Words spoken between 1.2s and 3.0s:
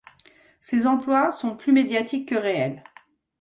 sont plus médiatiques que réels.